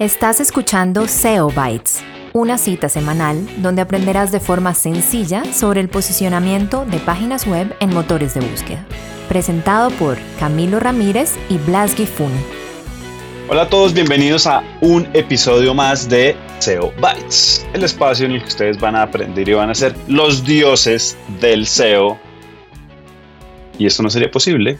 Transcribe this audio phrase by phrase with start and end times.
[0.00, 2.02] Estás escuchando SEO Bytes,
[2.32, 7.92] una cita semanal donde aprenderás de forma sencilla sobre el posicionamiento de páginas web en
[7.92, 8.86] motores de búsqueda.
[9.28, 12.32] Presentado por Camilo Ramírez y Blas Gifun.
[13.50, 18.40] Hola a todos, bienvenidos a un episodio más de SEO Bytes, el espacio en el
[18.40, 22.18] que ustedes van a aprender y van a ser los dioses del SEO.
[23.78, 24.78] Y esto no sería posible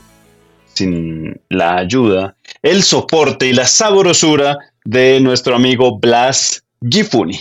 [0.73, 4.57] sin la ayuda, el soporte y la sabrosura
[4.91, 7.39] de nuestro amigo Blas Gifuni.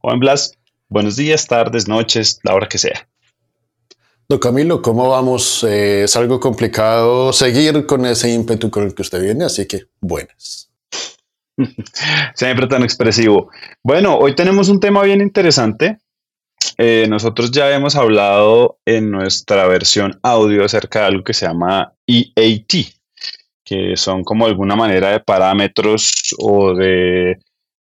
[0.00, 0.52] Juan Blas,
[0.90, 3.08] buenos días, tardes, noches, la hora que sea.
[4.28, 5.64] Don Camilo, ¿cómo vamos?
[5.64, 9.86] Eh, es algo complicado seguir con ese ímpetu con el que usted viene, así que
[10.02, 10.70] buenas.
[12.34, 13.48] Siempre tan expresivo.
[13.82, 15.96] Bueno, hoy tenemos un tema bien interesante.
[16.76, 21.94] Eh, nosotros ya hemos hablado en nuestra versión audio acerca de algo que se llama
[22.06, 22.74] EAT,
[23.70, 27.38] que son como alguna manera de parámetros o de,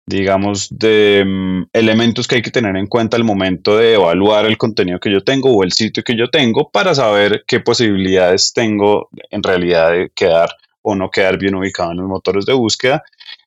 [0.07, 4.57] digamos, de mm, elementos que hay que tener en cuenta al momento de evaluar el
[4.57, 9.09] contenido que yo tengo o el sitio que yo tengo para saber qué posibilidades tengo
[9.29, 10.49] en realidad de quedar
[10.81, 13.03] o no quedar bien ubicado en los motores de búsqueda.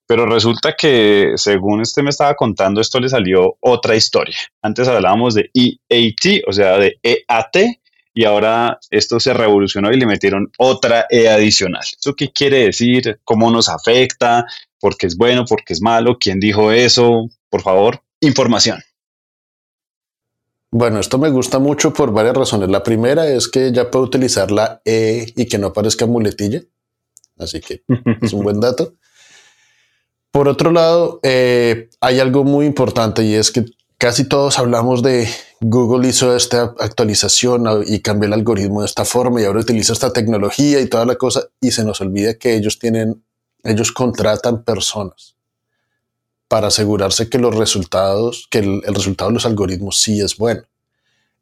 [0.06, 4.36] Pero resulta que, según este me estaba contando, esto le salió otra historia.
[4.62, 7.56] Antes hablábamos de EAT, o sea, de EAT,
[8.18, 11.84] y ahora esto se revolucionó y le metieron otra E adicional.
[11.84, 13.20] ¿Eso qué quiere decir?
[13.22, 14.44] ¿Cómo nos afecta?
[14.80, 15.44] ¿Por qué es bueno?
[15.44, 16.18] ¿Por qué es malo?
[16.18, 17.28] ¿Quién dijo eso?
[17.48, 18.82] Por favor, información.
[20.72, 22.68] Bueno, esto me gusta mucho por varias razones.
[22.68, 26.62] La primera es que ya puedo utilizar la E y que no parezca muletilla.
[27.38, 27.84] Así que
[28.20, 28.96] es un buen dato.
[30.32, 33.64] Por otro lado, eh, hay algo muy importante y es que
[33.96, 35.28] casi todos hablamos de
[35.60, 40.12] Google hizo esta actualización y cambió el algoritmo de esta forma y ahora utiliza esta
[40.12, 43.24] tecnología y toda la cosa y se nos olvida que ellos tienen,
[43.64, 45.34] ellos contratan personas
[46.46, 50.62] para asegurarse que los resultados, que el, resultado de los algoritmos sí es bueno.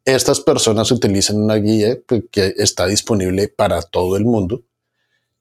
[0.05, 1.99] Estas personas utilizan una guía
[2.31, 4.63] que está disponible para todo el mundo,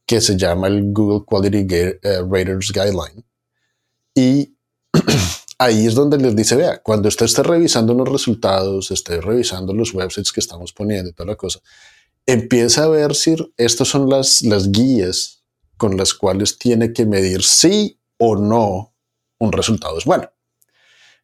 [0.06, 3.24] que se llama el Google Quality eh, Raters Guideline.
[4.14, 4.56] Y
[5.58, 9.94] ahí es donde les dice, vea, cuando usted esté revisando los resultados, esté revisando los
[9.94, 11.60] websites que estamos poniendo y toda la cosa,
[12.26, 15.44] empieza a ver si estas son las, las guías
[15.78, 18.94] con las cuales tiene que medir sí o no
[19.38, 20.32] un resultado es bueno.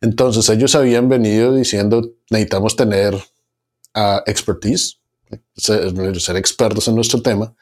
[0.02, 5.00] Entonces ellos habían venido diciendo, necesitamos tener uh, expertise,
[5.56, 7.56] ser, ser, expertos en nuestro tema,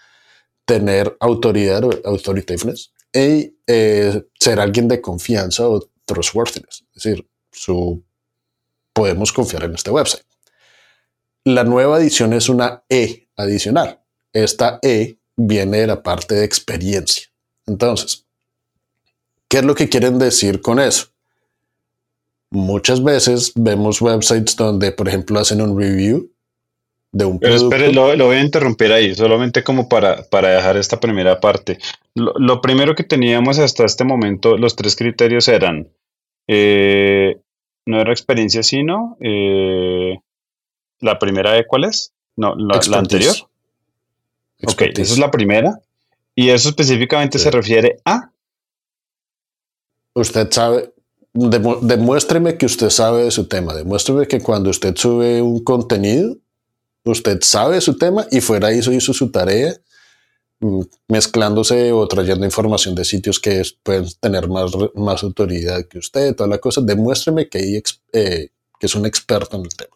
[0.66, 8.04] tener autoridad, autoritativeness, y eh, ser alguien de confianza o trustworthiness, es decir, su,
[8.94, 10.26] podemos confiar en este website.
[11.46, 14.00] La nueva adición es una E adicional.
[14.34, 17.28] Esta E viene de la parte de experiencia.
[17.66, 18.26] Entonces,
[19.48, 21.08] ¿qué es lo que quieren decir con eso?
[22.52, 26.30] Muchas veces vemos websites donde, por ejemplo, hacen un review
[27.12, 31.00] de un Pero espere, lo, voy a interrumpir ahí, solamente como para, para dejar esta
[31.00, 31.80] primera parte.
[32.16, 35.90] Lo, lo, primero que teníamos hasta este momento, los tres criterios eran
[36.52, 37.40] eh,
[37.86, 40.18] no era experiencia, sino eh,
[41.00, 42.12] la primera de cuál es?
[42.36, 43.36] No, la, anterior.
[44.64, 45.80] Ok, esa es la primera.
[46.34, 48.32] Y eso específicamente se refiere a.
[50.16, 50.92] Usted sabe,
[51.34, 53.76] demuéstreme que usted sabe de su tema.
[53.76, 56.36] Demuéstreme que cuando usted sube un contenido,
[57.04, 59.76] usted sabe su tema y fuera eso hizo su tarea
[61.08, 66.50] mezclándose o trayendo información de sitios que pueden tener más, más autoridad que usted, toda
[66.50, 67.82] la cosa, demuéstreme que,
[68.14, 68.50] eh,
[68.80, 69.96] que es un experto en el tema.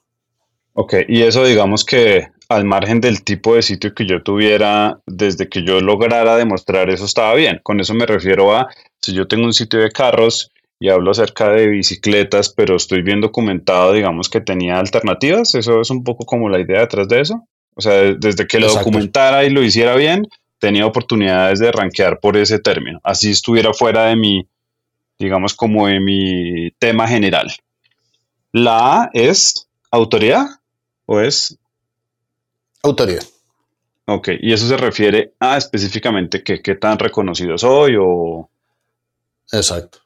[0.74, 5.50] Ok, y eso digamos que al margen del tipo de sitio que yo tuviera, desde
[5.50, 7.60] que yo lograra demostrar eso estaba bien.
[7.64, 8.68] Con eso me refiero a
[9.02, 13.22] si yo tengo un sitio de carros y hablo acerca de bicicletas, pero estoy bien
[13.22, 17.48] documentado, digamos que tenía alternativas, eso es un poco como la idea detrás de eso.
[17.76, 20.28] O sea, desde que lo documentara y lo hiciera bien,
[20.64, 24.48] tenía oportunidades de rankear por ese término, así estuviera fuera de mi,
[25.20, 27.52] digamos, como de mi tema general.
[28.54, 30.46] La A es autoridad
[31.06, 31.60] o es...
[32.82, 33.24] Autoridad.
[34.06, 38.50] Ok, y eso se refiere a específicamente que, qué tan reconocido soy o...
[39.52, 39.98] Exacto.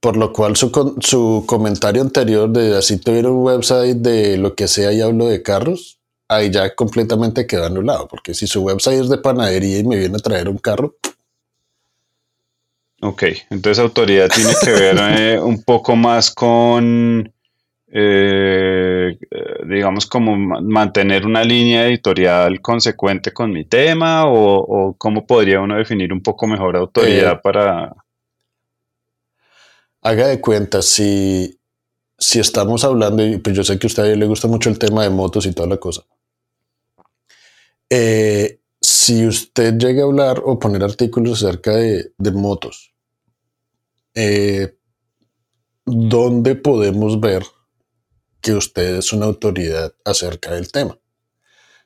[0.00, 0.70] Por lo cual su,
[1.00, 5.42] su comentario anterior de así tuviera un website de lo que sea y hablo de
[5.42, 5.97] carros,
[6.28, 10.16] ahí ya completamente queda anulado, porque si su website es de panadería y me viene
[10.16, 10.96] a traer un carro.
[13.00, 17.32] Ok, entonces autoridad tiene que ver eh, un poco más con,
[17.86, 19.16] eh,
[19.66, 26.12] digamos, como mantener una línea editorial consecuente con mi tema o, cómo podría uno definir
[26.12, 27.94] un poco mejor autoridad eh, para...
[30.02, 31.56] haga de cuenta si,
[32.18, 35.04] si estamos hablando, y pues yo sé que a usted le gusta mucho el tema
[35.04, 36.02] de motos y toda la cosa.
[37.90, 42.94] Eh, si usted llega a hablar o poner artículos acerca de, motos,
[44.14, 44.76] eh,
[45.84, 47.44] ¿dónde podemos ver
[48.40, 50.98] que usted es una autoridad acerca del tema?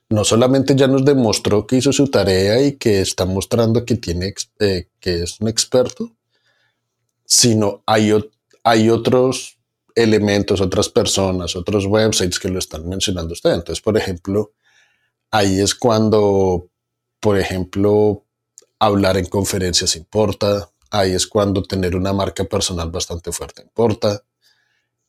[0.09, 4.35] No solamente ya nos demostró que hizo su tarea y que está mostrando que, tiene,
[4.59, 6.15] eh, que es un experto,
[7.25, 8.13] sino hay,
[8.65, 9.59] hay otros
[9.95, 13.55] elementos, otras personas, otros websites que lo están mencionando usted.
[13.55, 14.53] Entonces, por ejemplo,
[15.33, 16.69] ahí es cuando,
[17.19, 18.25] por ejemplo,
[18.79, 24.23] hablar en conferencias importa, ahí es cuando tener una marca personal bastante fuerte importa.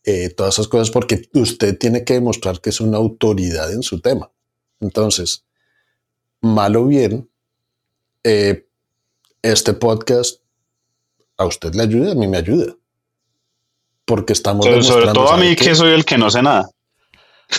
[0.06, 4.02] Eh, todas esas cosas porque usted tiene que demostrar que es una autoridad en su
[4.02, 4.32] tema.
[4.80, 5.46] Entonces,
[6.42, 7.30] mal o bien,
[8.24, 8.68] eh,
[9.42, 10.42] este podcast
[11.38, 12.76] a usted le ayuda, a mí me ayuda.
[14.06, 14.66] Porque estamos...
[14.86, 16.70] sobre todo a mí que, soy el que no sé nada.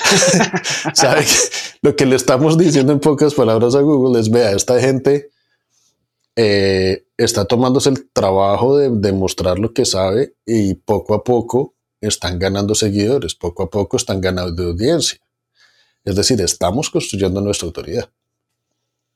[0.94, 1.25] ¿Sabe
[1.82, 5.31] lo que le estamos diciendo en pocas palabras a Google es, vea, esta gente
[6.37, 12.38] eh, está tomándose el trabajo de demostrar lo que sabe y poco a poco están
[12.38, 15.19] ganando seguidores, poco a poco están ganando audiencia.
[16.05, 18.11] Es decir, estamos construyendo nuestra autoridad.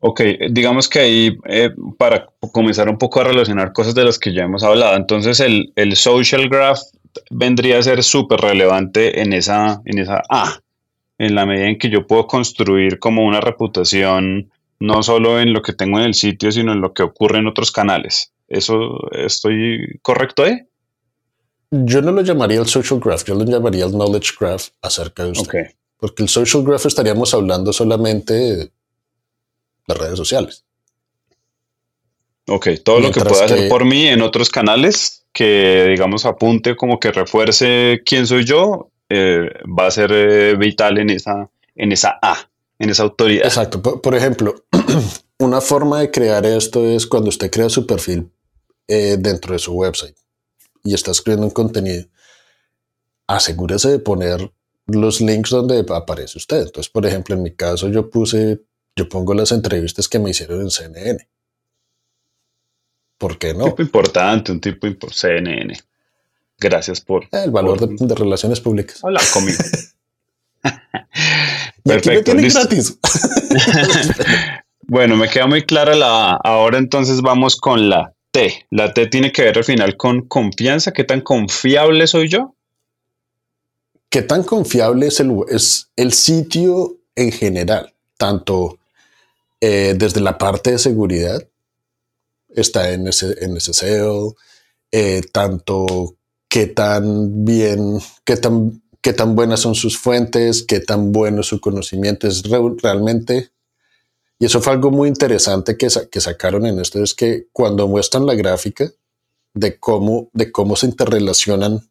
[0.01, 0.21] Ok,
[0.51, 4.45] digamos que ahí, eh, para comenzar un poco a relacionar cosas de las que ya
[4.45, 6.79] hemos hablado, entonces el, social graph
[7.31, 10.61] vendría a ser súper relevante en esa, en esa A,
[11.19, 14.50] en la medida en que yo puedo construir como una reputación
[14.81, 17.49] no solo en lo que tengo en el sitio, sino en lo que ocurre en
[17.49, 18.32] otros canales.
[18.47, 20.62] ¿Eso estoy correcto ahí?
[21.70, 25.32] Yo no lo llamaría el social graph, yo lo llamaría el knowledge graph acerca de
[25.32, 25.67] usted.
[25.99, 28.70] Porque el social graph estaríamos hablando solamente
[29.87, 30.65] las redes sociales.
[32.47, 36.99] Ok, todo lo que pueda hacer por mí en otros canales que, digamos, apunte como
[36.99, 42.19] que refuerce quién soy yo, eh, va a ser eh, vital en esa, en esa
[42.20, 43.46] A, en esa autoridad.
[43.46, 43.81] Exacto.
[43.82, 44.66] Por, ejemplo,
[45.38, 48.31] una forma de crear esto es cuando usted crea su perfil
[48.87, 50.16] eh, dentro de su website
[50.84, 52.06] y está escribiendo un contenido,
[53.26, 54.52] asegúrese de poner
[54.87, 56.62] los links donde aparece usted.
[56.62, 58.62] Entonces, por ejemplo, en mi caso yo puse
[58.99, 61.28] yo pongo las entrevistas que me hicieron en CNN.
[63.16, 63.66] ¿Por qué no?
[63.66, 65.38] Un tipo importante, un tipo importante.
[65.38, 65.75] CNN.
[66.58, 67.28] Gracias por.
[67.32, 68.99] El valor De, relaciones públicas.
[69.02, 69.58] Hola conmigo.
[71.84, 72.32] Perfecto.
[72.34, 72.99] gratis.
[74.87, 76.40] bueno, me queda muy clara la A.
[76.43, 78.66] Ahora entonces vamos con la T.
[78.70, 80.93] La T tiene que ver al final con confianza.
[80.93, 82.55] ¿Qué tan confiable soy yo?
[84.10, 87.93] ¿Qué tan confiable es el, es el sitio en general?
[88.16, 88.78] Tanto
[89.60, 91.46] eh, desde la parte de seguridad,
[92.49, 94.37] está en ese, en ese SEO,
[94.90, 96.14] eh, tanto
[96.49, 101.61] qué tan bien, qué tan, qué tan buenas son sus fuentes, qué tan bueno su
[101.61, 103.50] conocimiento, es realmente...
[104.41, 108.25] Y eso fue algo muy interesante que, que sacaron en esto, es que cuando muestran
[108.25, 108.89] la gráfica
[109.53, 111.91] de cómo, de cómo se interrelacionan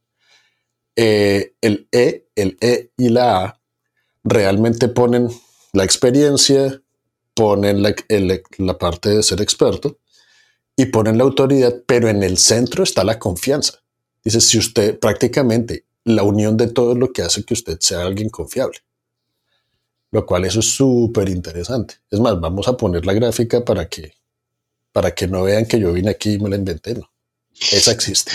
[0.96, 3.62] eh, el E, el E y la A,
[4.24, 5.30] realmente ponen
[5.74, 6.82] la experiencia,
[7.34, 10.00] ponen la, parte de ser experto
[10.76, 13.84] y ponen la autoridad, pero en el centro está la confianza.
[14.28, 18.28] Dice, si usted prácticamente la unión de todo lo que hace que usted sea alguien
[18.28, 18.80] confiable.
[20.12, 21.96] Lo cual eso es súper interesante.
[22.12, 24.12] Es más, vamos a poner la gráfica para que,
[24.92, 26.96] para que no vean que yo vine aquí y me la inventé.
[26.96, 27.10] No,
[27.72, 28.34] esa existe.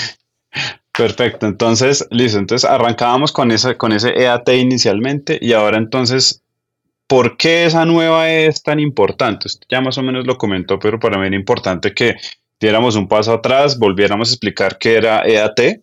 [0.97, 6.43] Perfecto, entonces, listo, entonces arrancábamos con, esa, con ese EAT inicialmente y ahora entonces
[7.13, 9.47] ¿Por qué esa nueva es tan importante?
[9.69, 12.17] Ya más o menos lo comentó, pero para mí era importante que
[12.63, 15.81] diéramos un paso atrás, volviéramos a explicar qué era EAT,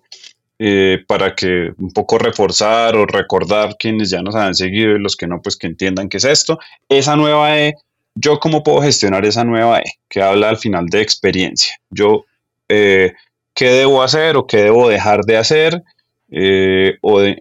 [0.60, 5.18] eh, para que un poco reforzar o recordar quienes ya nos han seguido y los
[5.18, 6.58] que no, pues que entiendan qué es esto.
[6.88, 7.76] Esa nueva E,
[8.16, 11.76] yo cómo puedo gestionar esa nueva E, que habla al final de experiencia.
[11.90, 12.26] Yo,
[12.70, 13.12] eh,
[13.54, 15.84] ¿qué debo hacer o qué debo dejar de hacer?
[16.32, 17.38] Eh, o, de,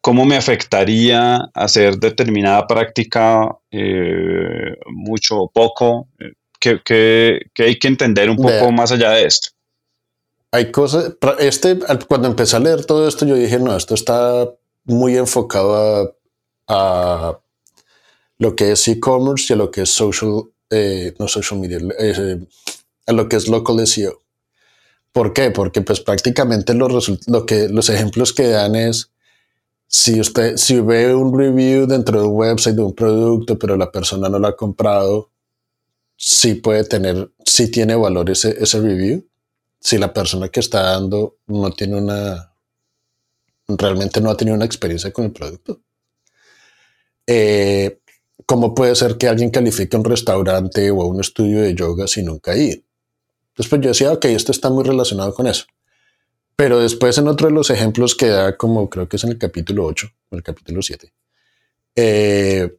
[0.00, 3.56] ¿Cómo me afectaría hacer determinada práctica
[4.90, 6.08] mucho o poco?
[6.62, 9.48] ¿Qué, hay que entender un poco más allá de esto?
[10.52, 14.48] Hay cosas, este, cuando empecé a leer todo esto, yo dije, no, esto está
[14.84, 16.14] muy enfocado
[16.68, 17.38] a,
[18.38, 22.38] lo que es e-commerce y a lo que es social, eh, no social media, eh,
[23.06, 24.20] a lo que es local SEO.
[25.12, 25.50] ¿Por qué?
[25.50, 29.10] Porque pues prácticamente los, lo que, los ejemplos que dan es
[29.86, 33.92] si usted, si ve un review dentro de un website de un producto, pero la
[33.92, 35.31] persona no lo ha comprado,
[36.24, 39.28] sí puede tener, sí tiene valor ese, ese review.
[39.80, 42.54] si la persona que está dando no tiene una,
[43.66, 45.82] realmente no ha tenido una experiencia con el producto.
[47.26, 47.98] Eh,
[48.46, 52.56] ¿Cómo puede ser que alguien califique un restaurante o un estudio de yoga sin nunca
[52.56, 52.84] ir?
[53.56, 55.64] Después yo decía, ok, esto está muy relacionado con eso.
[56.54, 59.38] Pero después en otro de los ejemplos que da, como creo que es en el
[59.38, 61.12] capítulo 8, o el capítulo 7,
[61.96, 62.78] eh,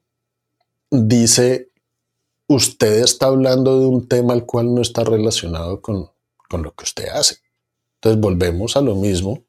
[0.89, 1.72] dice,
[2.53, 6.09] usted está hablando de un tema al cual no está relacionado con,
[6.49, 7.37] con lo que usted hace.
[7.95, 9.45] Entonces volvemos a lo mismo,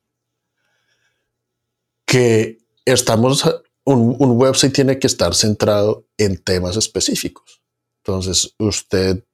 [2.07, 3.45] que estamos,
[3.85, 7.63] un, un website tiene que estar centrado en temas específicos.
[7.99, 9.25] Entonces usted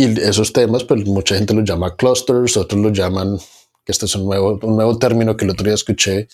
[0.00, 3.36] y esos temas, pues mucha gente los llama clusters, otros lo llaman,
[3.84, 6.28] que este es un nuevo, un nuevo término que el otro día escuché,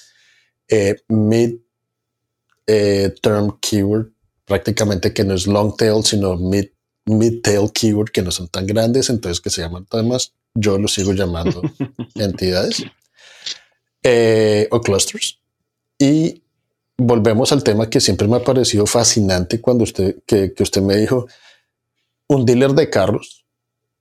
[0.69, 1.55] eh, mid
[2.67, 4.13] eh, term keyword,
[4.45, 6.67] prácticamente que no es long tail, sino mid,
[7.07, 10.93] mid tail keyword, que no son tan grandes, entonces que se llaman temas, yo los
[10.95, 11.63] sigo llamando
[12.15, 12.85] entidades
[14.03, 15.41] eh, o clusters.
[15.99, 16.43] Y
[16.97, 20.97] volvemos al tema que siempre me ha parecido fascinante cuando usted, que, que usted me
[20.97, 21.27] dijo,
[22.29, 23.45] un dealer de carros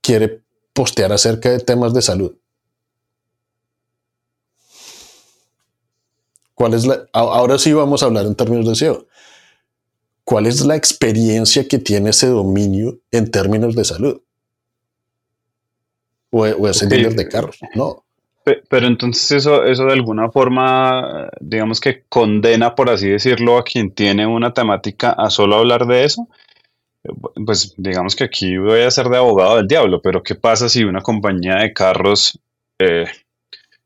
[0.00, 2.36] quiere postear acerca de temas de salud.
[6.54, 9.06] ¿Cuál es la, ahora sí vamos a hablar en términos de SEO.
[10.24, 14.20] ¿Cuál es la experiencia que tiene ese dominio en términos de salud?
[16.30, 17.58] O, ese dealer de carros.
[17.74, 18.04] No.
[18.68, 23.90] Pero entonces eso, eso de alguna forma, digamos que condena, por así decirlo, a quien
[23.92, 26.28] tiene una temática a solo hablar de eso
[27.44, 30.84] pues digamos que aquí voy a ser de abogado del diablo, pero ¿qué pasa si
[30.84, 32.38] una compañía de carros
[32.78, 33.06] eh,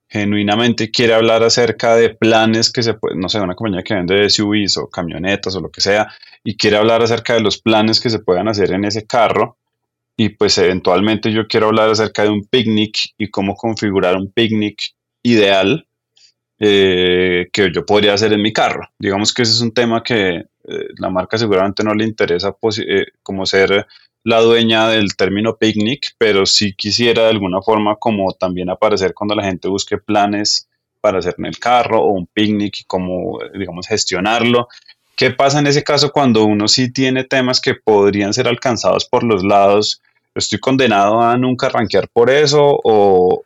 [0.09, 4.29] genuinamente quiere hablar acerca de planes que se pueden, no sé, una compañía que vende
[4.29, 6.09] SUVs o camionetas o lo que sea,
[6.43, 9.59] y quiere hablar acerca de los planes que se puedan hacer en ese carro,
[10.17, 14.95] y pues eventualmente yo quiero hablar acerca de un picnic y cómo configurar un picnic
[15.23, 15.87] ideal
[16.59, 18.89] eh, que yo podría hacer en mi carro.
[18.99, 23.07] Digamos que ese es un tema que eh, la marca seguramente no le interesa eh,
[23.23, 23.87] como ser
[24.29, 29.35] la dueña del término picnic, pero sí quisiera de alguna forma como también aparecer cuando
[29.35, 30.69] la gente busque planes
[31.01, 34.69] para hacer en el carro o un picnic y cómo, digamos, gestionarlo.
[35.17, 39.25] ¿Qué pasa en ese caso cuando uno sí tiene temas que podrían ser alcanzados por
[39.25, 40.03] los lados?
[40.35, 43.45] ¿Estoy condenado a nunca rankear por eso o,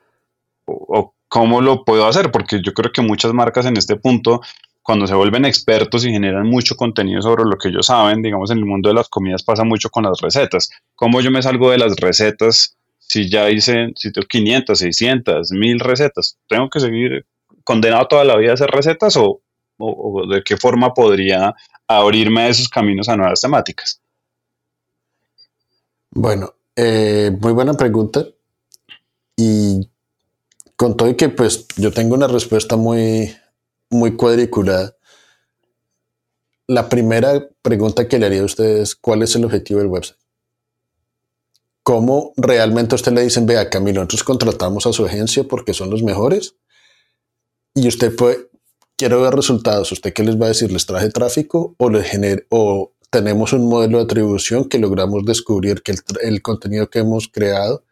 [0.67, 2.33] o cómo lo puedo hacer?
[2.33, 4.41] Porque yo creo que muchas marcas en este punto
[4.83, 8.59] cuando se vuelven expertos y generan mucho contenido sobre lo que ellos saben, digamos en
[8.59, 10.71] el mundo de las comidas pasa mucho con las recetas.
[10.97, 15.81] ¿Cómo yo me salgo de las recetas si ya hice, si tengo 500, 600, 1000
[15.81, 16.37] recetas?
[16.49, 17.27] ¿Tengo que seguir
[17.65, 19.41] condenado toda la vida a hacer recetas o,
[20.29, 21.55] de qué forma podría
[21.87, 24.01] abrirme esos caminos a nuevas temáticas?
[26.11, 28.27] Bueno, eh, muy buena pregunta.
[29.37, 29.89] Y
[30.77, 33.33] con todo y que pues yo tengo una respuesta muy,
[33.93, 34.97] muy cuadriculada.
[36.67, 40.19] La primera pregunta que le haría a usted es, ¿cuál es el objetivo del website?
[41.83, 46.03] ¿Cómo realmente usted le dicen, vea Camilo, nosotros contratamos a su agencia porque son los
[46.03, 46.55] mejores?
[47.75, 48.49] Y usted puede,
[48.97, 49.91] quiero ver resultados.
[49.91, 50.71] ¿Usted qué les va a decir?
[50.71, 51.91] ¿Les traje tráfico o,
[52.51, 57.85] o tenemos un modelo de atribución que logramos descubrir que el, contenido que hemos creado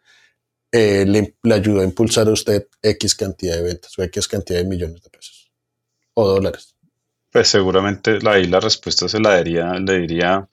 [0.71, 4.59] eh, le, le ayudó a impulsar a usted X cantidad de ventas o X cantidad
[4.59, 5.40] de millones de pesos?
[6.13, 6.75] O dólares?
[7.31, 10.47] Pues seguramente ahí la respuesta se la diría, le diría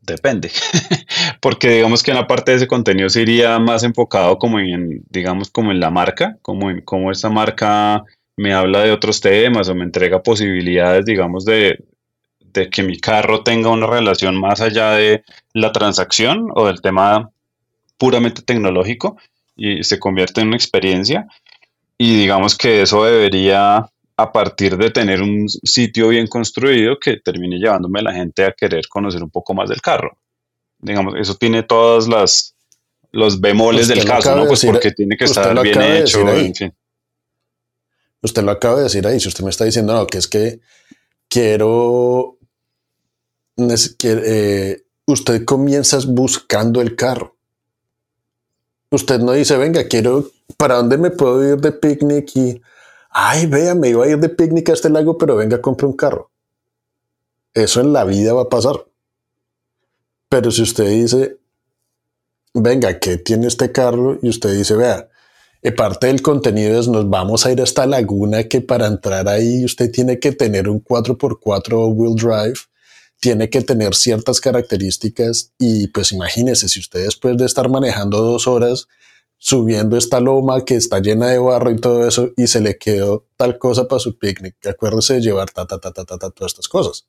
[0.00, 0.50] depende,
[1.40, 5.04] porque digamos que en la parte de ese contenido se iría más enfocado como en,
[5.08, 8.02] digamos, como en la marca, como en cómo esta marca
[8.36, 11.84] me habla de otros temas o me entrega posibilidades, digamos, de,
[12.40, 15.22] de que mi carro tenga una relación más allá de
[15.54, 17.30] la transacción o del tema
[17.96, 19.16] puramente tecnológico
[19.54, 21.26] y se convierte en una experiencia.
[21.98, 23.86] Y digamos que eso debería
[24.22, 28.52] a partir de tener un sitio bien construido que termine llevándome a la gente a
[28.52, 30.18] querer conocer un poco más del carro.
[30.78, 32.54] Digamos, eso tiene todas las
[33.12, 34.46] los bemoles del caso, ¿no?
[34.46, 36.74] Pues porque tiene que estar bien hecho, en fin.
[38.22, 40.60] Usted lo acaba de decir ahí, si usted me está diciendo, no, que es que
[41.28, 42.38] quiero,
[43.58, 47.36] eh, usted comienza buscando el carro.
[48.90, 52.30] Usted no dice, venga, quiero, ¿para dónde me puedo ir de picnic?
[52.36, 52.62] Y
[53.12, 55.94] ay, vea, me iba a ir de picnic a este lago, pero venga, compre un
[55.94, 56.30] carro.
[57.54, 58.86] Eso en la vida va a pasar.
[60.28, 61.36] Pero si usted dice,
[62.54, 64.18] venga, ¿qué tiene este carro?
[64.22, 65.10] Y usted dice, vea,
[65.64, 69.28] eh, parte del contenido es nos vamos a ir a esta laguna que para entrar
[69.28, 72.58] ahí usted tiene que tener un 4x4 wheel drive,
[73.20, 78.48] tiene que tener ciertas características y pues imagínese si usted después de estar manejando dos
[78.48, 78.88] horas
[79.44, 83.26] subiendo esta loma que está llena de barro y todo eso y se le quedó
[83.36, 84.54] tal cosa para su picnic.
[84.64, 87.08] Acuérdese de llevar ta, ta, ta, ta, ta, ta, todas estas cosas.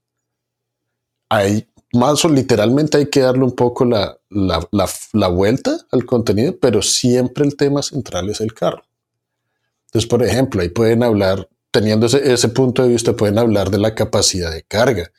[1.29, 4.67] Hay más o literalmente hay que darle un poco la, la,
[5.11, 8.83] la, vuelta al contenido, pero siempre el tema central es el carro.
[9.85, 13.77] Entonces, por ejemplo, ahí pueden hablar, teniendo ese, ese punto de vista, pueden hablar de
[13.77, 15.11] la capacidad de carga,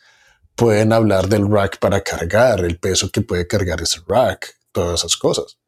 [0.56, 5.16] pueden hablar del rack para cargar, el peso que puede cargar ese rack, todas esas
[5.16, 5.58] cosas.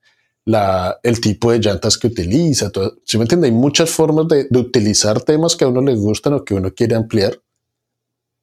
[0.46, 3.48] La, el tipo de llantas que utiliza, todo, ¿sí me entiende?
[3.48, 6.72] Hay muchas formas de, de, utilizar temas que a uno le gustan o que uno
[6.72, 7.38] quiere ampliar,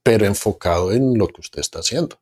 [0.03, 2.19] pero enfocado en lo que usted está haciendo.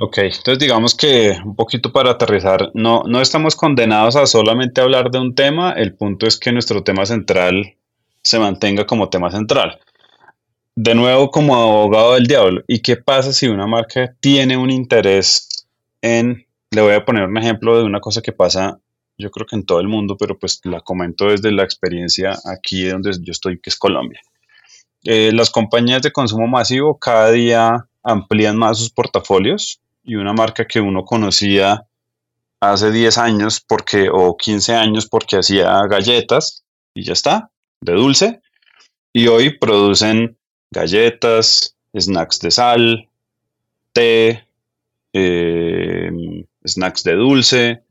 [0.00, 5.10] Ok, entonces digamos que un poquito para aterrizar, no, no estamos condenados a solamente hablar
[5.10, 7.74] de un tema, el punto es que nuestro tema central
[8.22, 9.80] se mantenga como tema central.
[10.76, 15.66] De nuevo, como abogado del diablo, ¿y qué pasa si una marca tiene un interés
[16.00, 18.78] en, le voy a poner un ejemplo de una cosa que pasa,
[19.16, 22.84] yo creo que en todo el mundo, pero pues la comento desde la experiencia aquí
[22.84, 24.20] donde yo estoy, que es Colombia.
[25.04, 30.66] Eh, las compañías de consumo masivo cada día amplían más sus portafolios y una marca
[30.66, 31.86] que uno conocía
[32.60, 38.40] hace 10 años porque, o 15 años porque hacía galletas y ya está, de dulce.
[39.12, 40.36] Y hoy producen
[40.70, 43.08] galletas, snacks de sal,
[43.92, 44.46] té,
[45.12, 46.10] eh,
[46.68, 47.82] snacks de dulce.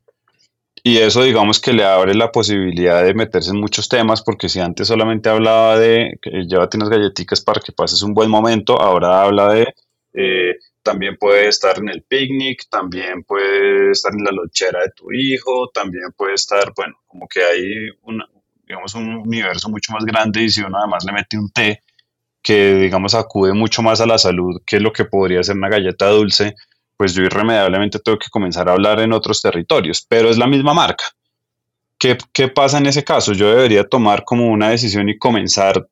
[0.82, 4.60] Y eso digamos que le abre la posibilidad de meterse en muchos temas, porque si
[4.60, 9.22] antes solamente hablaba de que llévate unas galletitas para que pases un buen momento, ahora
[9.22, 9.74] habla de
[10.14, 15.12] eh, también puede estar en el picnic, también puede estar en la lonchera de tu
[15.12, 18.22] hijo, también puede estar, bueno, como que hay un,
[18.66, 21.82] digamos, un universo mucho más grande y si uno además le mete un té
[22.42, 26.08] que, digamos, acude mucho más a la salud que lo que podría ser una galleta
[26.08, 26.54] dulce,
[26.98, 30.74] pues yo irremediablemente tengo que comenzar a hablar en otros territorios, pero es la misma
[30.74, 31.04] marca.
[31.96, 33.32] ¿Qué, ¿Qué pasa en ese caso?
[33.32, 35.88] Yo debería tomar como una decisión y comenzar,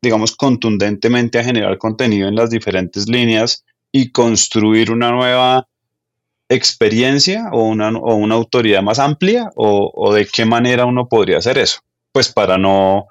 [0.00, 5.66] digamos, contundentemente a generar contenido en las diferentes líneas y construir una nueva
[6.48, 11.38] experiencia o una, o una autoridad más amplia o, o, de qué manera uno podría
[11.38, 11.80] hacer eso
[12.12, 13.06] pues para no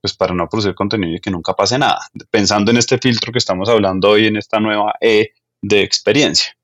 [0.00, 2.00] pues para no producir contenido y que nunca pase nada
[2.30, 5.30] pensando en este filtro que estamos hablando hoy en esta nueva E
[5.62, 6.56] de experiencia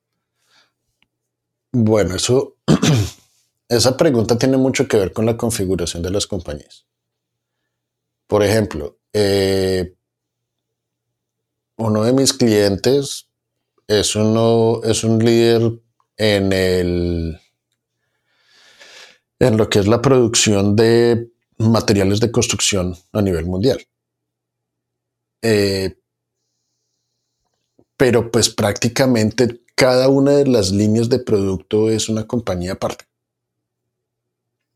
[1.73, 2.57] bueno eso
[3.69, 6.87] esa pregunta tiene mucho que ver con la configuración de las compañías
[8.27, 9.95] por ejemplo eh,
[11.79, 13.29] uno de mis clientes
[13.87, 15.81] es, uno, es un líder
[16.17, 17.41] en, el,
[19.39, 23.81] en lo que es la producción de materiales de construcción a nivel mundial.
[25.43, 25.98] Eh,
[27.99, 33.05] pero pues prácticamente cada una de las líneas de producto es una compañía aparte.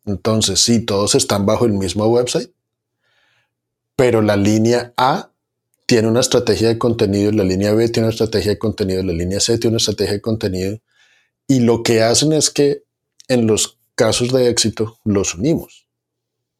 [0.04, 2.52] Entonces, sí, todos están bajo el mismo website,
[3.96, 5.30] pero la línea A
[5.86, 9.38] tiene una estrategia de contenido, la línea B tiene una estrategia de contenido, la línea
[9.38, 10.78] C tiene una estrategia de contenido.
[11.46, 12.82] Y lo que hacen es que
[13.28, 15.86] en los casos de éxito los unimos.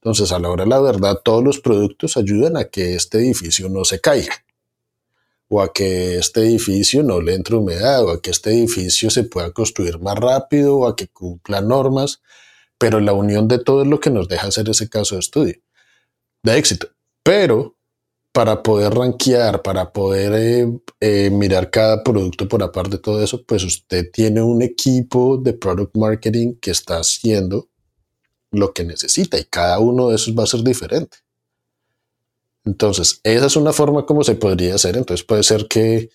[0.01, 3.69] Entonces, a la hora de la verdad, todos los productos ayudan a que este edificio
[3.69, 4.45] no se caiga,
[5.53, 9.25] o a que este edificio no le entre humedad, o a que este edificio se
[9.25, 12.23] pueda construir más rápido, o a que cumpla normas.
[12.79, 15.63] Pero la unión de todo es lo que nos deja hacer ese caso de estudio
[16.43, 16.89] de éxito.
[17.23, 17.77] Pero
[18.33, 23.45] para poder rankear, para poder eh, eh, mirar cada producto por aparte de todo eso,
[23.45, 27.69] pues usted tiene un equipo de product marketing que está haciendo
[28.51, 31.19] lo que necesita y cada uno de esos va a ser diferente.
[32.65, 34.97] Entonces, esa es una forma como se podría hacer.
[34.97, 36.11] Entonces, puede ser que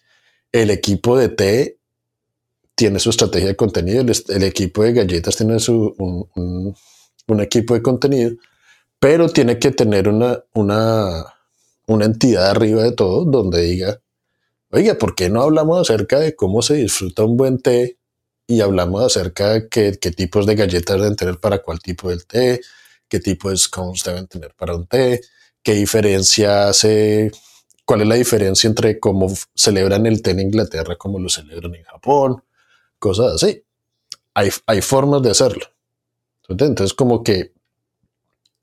[0.52, 1.78] el equipo de té
[2.76, 8.32] tiene su estrategia de contenido, el, equipo de galletas tiene su, un, equipo de contenido,
[9.00, 11.26] pero tiene que tener una, una
[11.88, 14.02] una entidad arriba de todo donde diga,
[14.72, 17.98] oiga, ¿por qué no hablamos acerca de cómo se disfruta un buen té
[18.46, 22.62] y hablamos acerca de qué, tipos de galletas deben tener para cuál tipo de té,
[23.08, 25.22] qué tipo de scones deben tener para un té,
[25.68, 27.30] qué diferencia hace,
[27.84, 31.84] cuál es la diferencia entre cómo celebran el té en Inglaterra, cómo lo celebran en
[31.84, 32.42] Japón,
[33.00, 33.66] cosas así.
[34.34, 35.66] Hay, hay formas de hacerlo.
[36.48, 37.52] Entonces, como que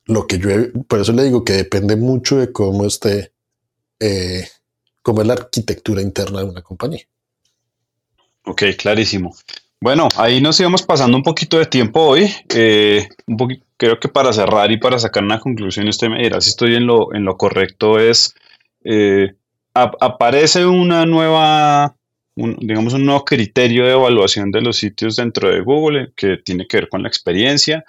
[0.06, 0.48] lo que yo,
[0.88, 3.34] por eso le digo que depende mucho de cómo esté,
[4.00, 4.48] eh,
[5.02, 7.06] cómo es la arquitectura interna de una compañía.
[8.46, 9.36] Ok, clarísimo.
[9.84, 12.32] Bueno, ahí nos íbamos pasando un poquito de tiempo hoy.
[12.54, 13.06] Eh,
[13.76, 16.86] creo que para cerrar y para sacar una conclusión, usted me dirá si estoy en
[16.86, 18.34] lo, en lo correcto, es,
[18.82, 19.34] eh,
[19.74, 21.96] aparece una nueva,
[22.34, 26.78] digamos, un nuevo criterio de evaluación de los sitios dentro de Google que tiene que
[26.78, 27.84] ver con la experiencia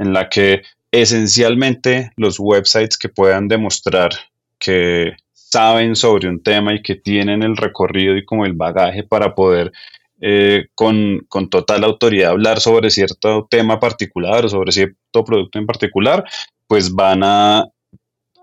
[0.00, 4.10] en la que esencialmente los websites que puedan demostrar
[4.58, 9.36] que saben sobre un tema y que tienen el recorrido y como el bagaje para
[9.36, 9.70] poder
[10.20, 16.24] eh, con, total autoridad hablar sobre cierto tema particular o sobre cierto producto en particular,
[16.66, 17.66] pues van a,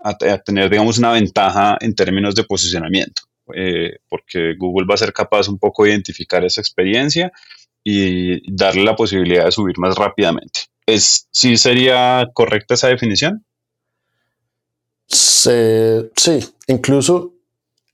[0.02, 3.22] a, tener, digamos, una ventaja en términos de posicionamiento,
[3.54, 7.32] eh, porque Google va a ser capaz un poco de identificar esa experiencia
[7.82, 10.60] y darle la posibilidad de subir más rápidamente.
[10.86, 13.44] ¿Es, ¿Sí sería correcta esa definición?
[15.06, 17.33] sí, incluso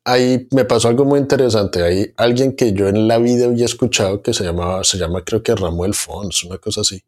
[0.04, 1.82] ahí me pasó algo muy interesante.
[1.82, 5.42] Hay alguien que yo en la vida había escuchado que se llamaba, se llama creo
[5.42, 7.02] que Ramuel Fons, una cosa así.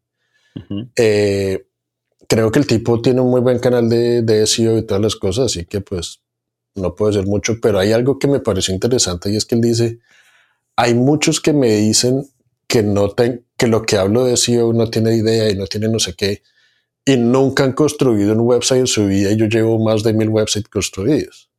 [0.96, 1.66] Eh,
[2.28, 5.16] creo que el tipo tiene un muy buen canal de, de SEO y todas las
[5.16, 6.20] cosas, así que pues
[6.74, 9.60] no puede ser mucho, pero hay algo que me pareció interesante y es que él
[9.60, 9.98] dice,
[10.76, 12.26] hay muchos que me dicen
[12.66, 15.98] que no que lo que hablo de SEO no tiene idea y no tiene no
[15.98, 16.42] sé qué,
[17.04, 20.28] y nunca han construido un website en su vida y yo llevo más de mil
[20.28, 21.51] websites construidos.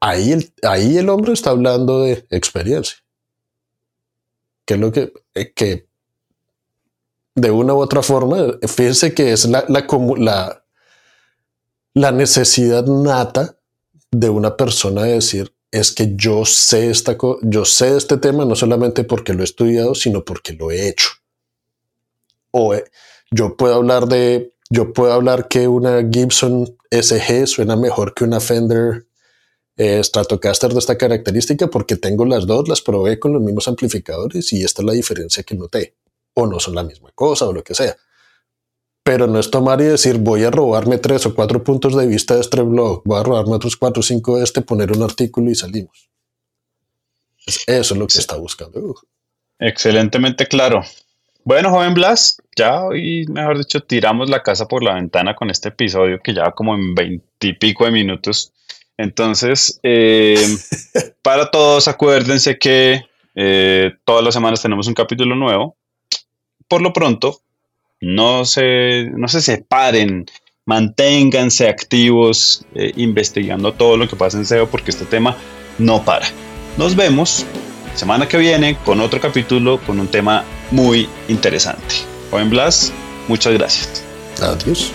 [0.00, 2.98] Ahí el, ahí el hombre está hablando de experiencia.
[4.64, 5.88] Que es lo que, eh, que
[7.34, 10.62] de una u otra forma, fíjense que es la, la,
[11.94, 13.56] la, necesidad nata
[14.10, 18.56] de una persona de decir, es que yo sé, esta yo sé este tema no
[18.56, 21.08] solamente porque lo he estudiado, sino porque lo he hecho.
[22.50, 22.84] O eh,
[23.30, 28.40] yo puedo hablar de, yo puedo hablar que una Gibson SG suena mejor que una
[28.40, 29.07] Fender
[29.78, 34.52] eh, Stratocaster de esta característica porque tengo las dos, las probé con los mismos amplificadores
[34.52, 35.94] y esta es la diferencia que noté.
[36.34, 37.96] O no son la misma cosa o lo que sea.
[39.02, 42.34] Pero no es tomar y decir voy a robarme tres o cuatro puntos de vista
[42.34, 45.50] de este blog, voy a robarme otros cuatro o cinco de este, poner un artículo
[45.50, 46.10] y salimos.
[47.66, 48.94] Eso es lo que está buscando.
[49.58, 50.82] Excelentemente claro.
[51.44, 55.70] Bueno, joven Blas, ya hoy, mejor dicho, tiramos la casa por la ventana con este
[55.70, 58.52] episodio que ya como en veintipico de minutos.
[58.98, 60.36] Entonces, eh,
[61.22, 63.02] para todos, acuérdense que
[63.34, 65.76] eh, todas las semanas tenemos un capítulo nuevo.
[66.66, 67.40] Por lo pronto,
[68.00, 70.26] no se, no se separen,
[70.66, 75.36] manténganse activos eh, investigando todo lo que pasa en SEO porque este tema
[75.78, 76.26] no para.
[76.76, 77.46] Nos vemos
[77.94, 81.94] semana que viene con otro capítulo con un tema muy interesante.
[82.30, 82.92] Joven Blas,
[83.28, 84.04] muchas gracias.
[84.40, 84.92] Adiós.